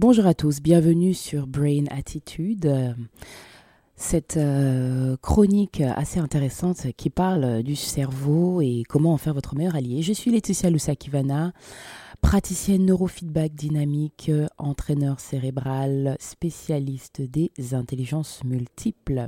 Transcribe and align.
Bonjour 0.00 0.26
à 0.26 0.34
tous, 0.34 0.62
bienvenue 0.62 1.12
sur 1.12 1.48
Brain 1.48 1.86
Attitude, 1.90 2.94
cette 3.96 4.36
euh, 4.36 5.16
chronique 5.20 5.80
assez 5.80 6.20
intéressante 6.20 6.86
qui 6.96 7.10
parle 7.10 7.64
du 7.64 7.74
cerveau 7.74 8.60
et 8.60 8.84
comment 8.88 9.12
en 9.12 9.16
faire 9.16 9.34
votre 9.34 9.56
meilleur 9.56 9.74
allié. 9.74 10.02
Je 10.02 10.12
suis 10.12 10.30
Laetitia 10.30 10.70
Lusakivana, 10.70 11.52
praticienne 12.20 12.84
neurofeedback 12.84 13.54
dynamique, 13.54 14.30
entraîneur 14.58 15.20
cérébral, 15.20 16.16
spécialiste 16.20 17.22
des 17.22 17.50
intelligences 17.72 18.42
multiples. 18.44 19.26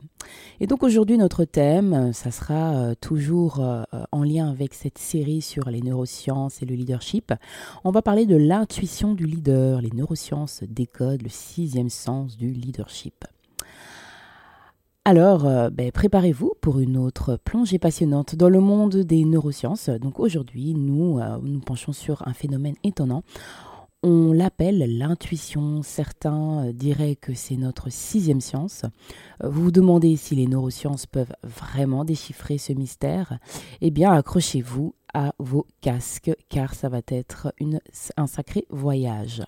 Et 0.60 0.66
donc 0.66 0.82
aujourd'hui 0.82 1.16
notre 1.16 1.44
thème, 1.44 2.12
ça 2.12 2.30
sera 2.30 2.74
euh, 2.74 2.94
toujours 3.00 3.60
euh, 3.60 3.82
en 4.12 4.22
lien 4.22 4.50
avec 4.50 4.74
cette 4.74 4.98
série 4.98 5.42
sur 5.42 5.70
les 5.70 5.80
neurosciences 5.80 6.62
et 6.62 6.66
le 6.66 6.74
leadership. 6.74 7.32
On 7.84 7.90
va 7.90 8.02
parler 8.02 8.26
de 8.26 8.36
l'intuition 8.36 9.14
du 9.14 9.24
leader. 9.24 9.80
Les 9.80 9.90
neurosciences 9.90 10.62
décodent 10.68 11.22
le 11.22 11.28
sixième 11.28 11.90
sens 11.90 12.36
du 12.36 12.52
leadership. 12.52 13.24
Alors, 15.10 15.44
euh, 15.44 15.70
ben, 15.70 15.90
préparez-vous 15.90 16.52
pour 16.60 16.78
une 16.78 16.96
autre 16.96 17.36
plongée 17.44 17.80
passionnante 17.80 18.36
dans 18.36 18.48
le 18.48 18.60
monde 18.60 18.94
des 18.98 19.24
neurosciences. 19.24 19.88
Donc 19.88 20.20
aujourd'hui, 20.20 20.72
nous 20.74 21.18
euh, 21.18 21.36
nous 21.42 21.58
penchons 21.58 21.92
sur 21.92 22.24
un 22.28 22.32
phénomène 22.32 22.76
étonnant. 22.84 23.24
On 24.04 24.32
l'appelle 24.32 24.98
l'intuition. 24.98 25.82
Certains 25.82 26.66
euh, 26.66 26.72
diraient 26.72 27.16
que 27.16 27.34
c'est 27.34 27.56
notre 27.56 27.90
sixième 27.90 28.40
science. 28.40 28.84
Vous 29.42 29.64
vous 29.64 29.72
demandez 29.72 30.14
si 30.14 30.36
les 30.36 30.46
neurosciences 30.46 31.06
peuvent 31.06 31.34
vraiment 31.42 32.04
déchiffrer 32.04 32.58
ce 32.58 32.72
mystère 32.72 33.40
Eh 33.80 33.90
bien, 33.90 34.12
accrochez-vous 34.12 34.94
à 35.12 35.32
vos 35.40 35.66
casques 35.80 36.30
car 36.48 36.72
ça 36.74 36.88
va 36.88 37.00
être 37.08 37.52
un 38.16 38.28
sacré 38.28 38.64
voyage. 38.70 39.42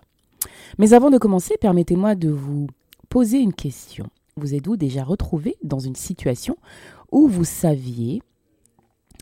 Mais 0.79 0.93
avant 0.93 1.11
de 1.11 1.19
commencer, 1.19 1.55
permettez-moi 1.61 2.17
de 2.17 2.31
vous 2.31 2.67
poser 3.09 3.39
une 3.39 3.55
question. 3.55 4.11
Vous 4.37 4.55
êtes-vous 4.55 4.77
déjà 4.77 5.05
retrouvé 5.05 5.57
dans 5.63 5.79
une 5.79 5.97
situation 5.97 6.57
où 7.11 7.29
vous 7.29 7.45
saviez 7.45 8.23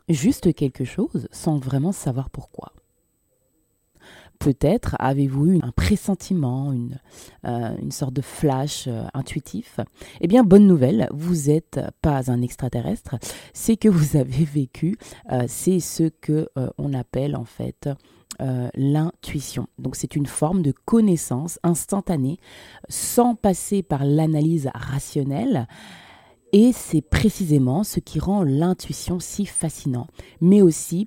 juste 0.08 0.54
quelque 0.54 0.84
chose 0.84 1.28
sans 1.32 1.58
vraiment 1.58 1.92
savoir 1.92 2.30
pourquoi? 2.30 2.72
Peut-être 4.40 4.96
avez-vous 4.98 5.52
eu 5.52 5.60
un 5.62 5.70
pressentiment, 5.70 6.72
une, 6.72 6.98
euh, 7.44 7.76
une 7.76 7.92
sorte 7.92 8.14
de 8.14 8.22
flash 8.22 8.86
euh, 8.88 9.04
intuitif. 9.12 9.80
Eh 10.22 10.28
bien, 10.28 10.44
bonne 10.44 10.66
nouvelle, 10.66 11.08
vous 11.12 11.50
n'êtes 11.50 11.78
pas 12.00 12.30
un 12.30 12.40
extraterrestre, 12.40 13.16
c'est 13.52 13.76
que 13.76 13.90
vous 13.90 14.16
avez 14.16 14.44
vécu, 14.46 14.96
euh, 15.30 15.44
c'est 15.46 15.78
ce 15.78 16.04
que 16.04 16.48
on 16.78 16.94
appelle 16.94 17.36
en 17.36 17.44
fait 17.44 17.88
l'intuition. 18.74 19.66
Donc 19.78 19.96
c'est 19.96 20.16
une 20.16 20.24
forme 20.24 20.62
de 20.62 20.72
connaissance 20.86 21.58
instantanée 21.62 22.38
sans 22.88 23.34
passer 23.34 23.82
par 23.82 24.06
l'analyse 24.06 24.70
rationnelle. 24.74 25.68
Et 26.52 26.72
c'est 26.72 27.00
précisément 27.02 27.84
ce 27.84 28.00
qui 28.00 28.18
rend 28.18 28.42
l'intuition 28.42 29.20
si 29.20 29.46
fascinant, 29.46 30.08
mais 30.40 30.62
aussi 30.62 31.06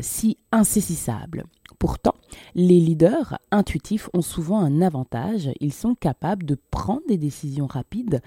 si 0.00 0.38
insaisissable. 0.52 1.44
Pourtant, 1.78 2.14
les 2.54 2.80
leaders 2.80 3.38
intuitifs 3.50 4.08
ont 4.14 4.22
souvent 4.22 4.60
un 4.60 4.80
avantage, 4.80 5.50
ils 5.60 5.72
sont 5.72 5.94
capables 5.94 6.44
de 6.44 6.56
prendre 6.70 7.02
des 7.08 7.18
décisions 7.18 7.66
rapides 7.66 8.22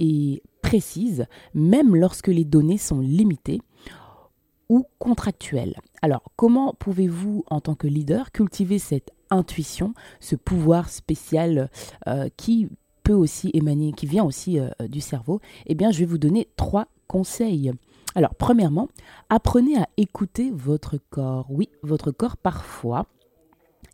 et 0.00 0.42
précises, 0.62 1.26
même 1.54 1.94
lorsque 1.94 2.28
les 2.28 2.44
données 2.44 2.78
sont 2.78 3.00
limitées 3.00 3.60
ou 4.68 4.84
contractuelles. 4.98 5.76
Alors, 6.02 6.24
comment 6.36 6.74
pouvez-vous, 6.74 7.44
en 7.48 7.60
tant 7.60 7.74
que 7.74 7.86
leader, 7.86 8.32
cultiver 8.32 8.78
cette 8.78 9.10
intuition, 9.30 9.94
ce 10.20 10.36
pouvoir 10.36 10.88
spécial 10.90 11.70
euh, 12.06 12.28
qui 12.36 12.68
aussi 13.14 13.50
émaner, 13.54 13.92
qui 13.92 14.06
vient 14.06 14.24
aussi 14.24 14.58
euh, 14.58 14.68
du 14.88 15.00
cerveau 15.00 15.40
Eh 15.66 15.74
bien, 15.74 15.90
je 15.90 16.00
vais 16.00 16.04
vous 16.04 16.18
donner 16.18 16.48
trois 16.56 16.86
conseils. 17.06 17.72
Alors, 18.14 18.34
premièrement, 18.34 18.88
apprenez 19.28 19.76
à 19.76 19.88
écouter 19.96 20.50
votre 20.50 20.98
corps. 21.10 21.46
Oui, 21.50 21.68
votre 21.82 22.10
corps, 22.10 22.36
parfois, 22.36 23.06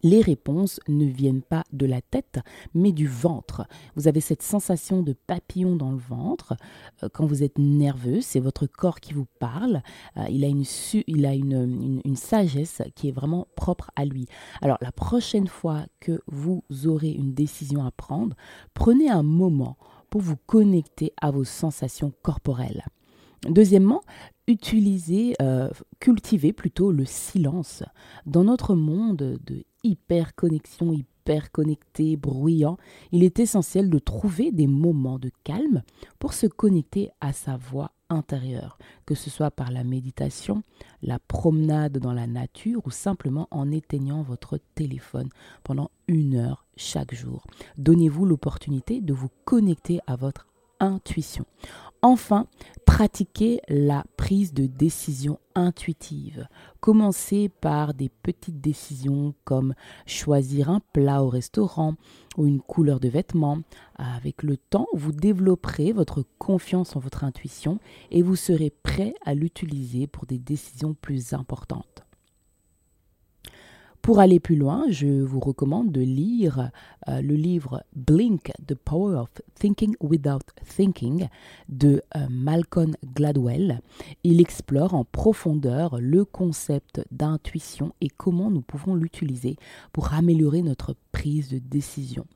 les 0.05 0.21
réponses 0.21 0.79
ne 0.87 1.07
viennent 1.07 1.43
pas 1.43 1.65
de 1.73 1.87
la 1.87 2.01
tête, 2.01 2.39
mais 2.75 2.93
du 2.93 3.09
ventre. 3.09 3.67
Vous 3.97 4.07
avez 4.07 4.21
cette 4.21 4.43
sensation 4.43 5.03
de 5.03 5.15
papillon 5.15 5.75
dans 5.75 5.91
le 5.91 5.99
ventre. 5.99 6.55
Euh, 7.03 7.09
quand 7.13 7.27
vous 7.27 7.43
êtes 7.43 7.59
nerveux, 7.59 8.21
c'est 8.21 8.39
votre 8.39 8.67
corps 8.67 9.01
qui 9.01 9.15
vous 9.15 9.27
parle. 9.41 9.83
Euh, 10.19 10.27
il 10.31 10.45
a, 10.45 10.49
une, 10.49 10.65
il 11.09 11.27
a 11.27 11.35
une, 11.35 12.01
une, 12.05 12.17
sagesse 12.17 12.83
qui 12.95 13.09
est 13.09 13.13
vraiment 13.13 13.49
propre 13.57 13.91
à 13.97 14.05
lui. 14.05 14.27
Alors 14.61 14.79
la 14.83 14.93
prochaine 14.93 15.49
fois 15.49 15.87
que 16.01 16.21
vous 16.27 16.63
aurez 16.85 17.11
une 17.11 17.33
décision 17.33 17.85
à 17.85 17.91
prendre, 17.91 18.37
prenez 18.75 19.11
un 19.11 19.23
moment 19.23 19.79
pour 20.11 20.21
vous 20.21 20.37
connecter 20.47 21.13
à 21.21 21.31
vos 21.31 21.45
sensations 21.45 22.13
corporelles. 22.23 22.85
Deuxièmement, 23.49 24.03
utiliser, 24.47 25.35
euh, 25.41 25.71
cultiver 25.99 26.53
plutôt 26.53 26.93
le 26.93 27.05
silence. 27.05 27.83
Dans 28.27 28.45
notre 28.45 28.75
monde 28.75 29.17
de 29.17 29.65
hyper 29.85 30.35
connexion, 30.35 30.93
hyper 30.93 31.53
connecté, 31.53 32.17
bruyant, 32.17 32.77
il 33.13 33.23
est 33.23 33.39
essentiel 33.39 33.89
de 33.89 33.99
trouver 33.99 34.51
des 34.51 34.67
moments 34.67 35.19
de 35.19 35.31
calme 35.45 35.83
pour 36.19 36.35
se 36.35 36.47
connecter 36.47 37.11
à 37.21 37.33
sa 37.33 37.57
voix 37.57 37.93
intérieure, 38.11 38.79
que 39.07 39.15
ce 39.15 39.31
soit 39.31 39.51
par 39.51 39.71
la 39.71 39.85
méditation, 39.85 40.63
la 41.03 41.19
promenade 41.19 41.99
dans 41.99 42.13
la 42.13 42.27
nature 42.27 42.83
ou 42.87 42.91
simplement 42.91 43.49
en 43.51 43.71
éteignant 43.71 44.23
votre 44.23 44.59
téléphone 44.75 45.29
pendant 45.63 45.91
une 46.09 46.37
heure 46.37 46.67
chaque 46.77 47.15
jour. 47.15 47.47
Donnez-vous 47.79 48.27
l'opportunité 48.27 49.01
de 49.01 49.13
vous 49.13 49.31
connecter 49.45 50.01
à 50.07 50.17
votre 50.17 50.47
intuition. 50.81 51.45
Enfin, 52.03 52.49
pratiquez 52.85 53.63
la 53.67 54.05
prise 54.19 54.53
de 54.53 54.67
décision 54.67 55.39
intuitive. 55.55 56.47
Commencez 56.81 57.49
par 57.49 57.95
des 57.95 58.11
petites 58.11 58.61
décisions 58.61 59.35
comme 59.45 59.75
choisir 60.05 60.69
un 60.69 60.81
plat 60.93 61.25
au 61.25 61.31
restaurant 61.31 61.95
ou 62.37 62.47
une 62.47 62.61
couleur 62.61 63.01
de 63.01 63.09
vêtements. 63.09 63.61
Avec 63.97 64.43
le 64.43 64.59
temps, 64.59 64.87
vous 64.93 65.13
développerez 65.13 65.93
votre 65.93 66.25
confiance 66.39 66.95
en 66.95 67.01
votre 67.01 67.25
intuition 67.25 67.79
et 68.11 68.21
vous 68.21 68.37
serez 68.37 68.69
prêt 68.69 69.15
à 69.25 69.33
l'utiliser 69.33 70.07
pour 70.07 70.27
des 70.27 70.39
décisions 70.39 70.93
plus 70.93 71.33
importantes. 71.33 72.04
Pour 74.05 74.19
aller 74.19 74.39
plus 74.39 74.57
loin, 74.57 74.85
je 74.91 75.07
vous 75.07 75.41
recommande 75.41 75.91
de 75.91 76.03
lire 76.03 76.71
euh, 77.09 77.23
le 77.23 77.37
livre 77.37 77.83
Blink, 77.97 78.53
The 78.67 78.75
Power 78.75 79.17
of 79.17 79.31
Thinking 79.59 79.97
Without 80.03 80.45
Thinking 80.77 81.29
de 81.71 82.03
euh, 82.15 82.27
Malcolm 82.29 82.97
Gladwell. 83.15 83.81
Il 84.23 84.43
explore 84.43 84.93
en 84.93 85.07
profondeur 85.07 85.97
le 86.03 86.27
concept 86.27 87.01
d'intuition 87.13 87.95
et 88.03 88.09
comment 88.09 88.51
nous 88.51 88.61
pouvons 88.61 88.95
l'utiliser 88.95 89.57
pour 89.95 90.13
améliorer 90.13 90.61
notre 90.61 90.97
prise 91.11 91.49
de 91.49 91.59
décision. 91.59 92.27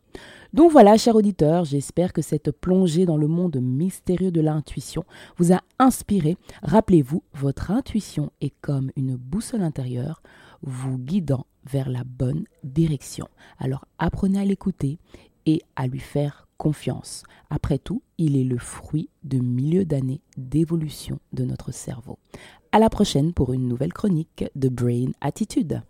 Donc 0.54 0.72
voilà, 0.72 0.96
chers 0.96 1.16
auditeurs, 1.16 1.66
j'espère 1.66 2.14
que 2.14 2.22
cette 2.22 2.50
plongée 2.50 3.04
dans 3.04 3.18
le 3.18 3.28
monde 3.28 3.58
mystérieux 3.60 4.30
de 4.30 4.40
l'intuition 4.40 5.04
vous 5.36 5.52
a 5.52 5.60
inspiré. 5.78 6.38
Rappelez-vous, 6.62 7.22
votre 7.34 7.70
intuition 7.70 8.32
est 8.40 8.54
comme 8.62 8.90
une 8.96 9.16
boussole 9.16 9.62
intérieure 9.62 10.22
vous 10.62 10.98
guidant 10.98 11.46
vers 11.70 11.88
la 11.88 12.04
bonne 12.04 12.44
direction. 12.64 13.28
Alors 13.58 13.84
apprenez 13.98 14.40
à 14.40 14.44
l'écouter 14.44 14.98
et 15.46 15.62
à 15.76 15.86
lui 15.86 16.00
faire 16.00 16.48
confiance. 16.56 17.22
Après 17.50 17.78
tout, 17.78 18.02
il 18.18 18.36
est 18.36 18.44
le 18.44 18.58
fruit 18.58 19.08
de 19.22 19.38
milieux 19.38 19.84
d'années 19.84 20.20
d'évolution 20.36 21.20
de 21.32 21.44
notre 21.44 21.72
cerveau. 21.72 22.18
À 22.72 22.78
la 22.78 22.90
prochaine 22.90 23.32
pour 23.32 23.52
une 23.52 23.68
nouvelle 23.68 23.92
chronique 23.92 24.44
de 24.54 24.68
Brain 24.68 25.12
Attitude. 25.20 25.82